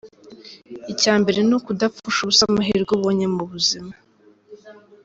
[0.91, 3.93] Icya mbere ni ukudapfusha ubusa amahirwe ubonye mu buzima.